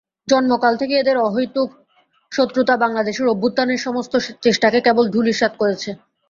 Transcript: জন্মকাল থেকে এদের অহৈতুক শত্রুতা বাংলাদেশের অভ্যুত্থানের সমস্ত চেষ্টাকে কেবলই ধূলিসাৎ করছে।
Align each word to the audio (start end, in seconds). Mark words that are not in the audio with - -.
জন্মকাল 0.27 0.73
থেকে 0.77 0.93
এদের 0.97 1.17
অহৈতুক 1.21 1.69
শত্রুতা 2.31 2.75
বাংলাদেশের 2.77 3.25
অভ্যুত্থানের 3.27 3.79
সমস্ত 3.79 4.13
চেষ্টাকে 4.45 4.79
কেবলই 4.85 5.13
ধূলিসাৎ 5.15 5.53
করছে। 5.61 5.89